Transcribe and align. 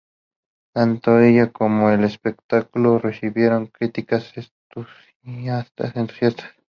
Tanto 0.73 1.19
ella 1.19 1.51
como 1.51 1.91
el 1.91 2.03
espectáculo 2.03 2.97
recibieron 2.97 3.67
críticas 3.67 4.33
entusiastas. 5.93 6.51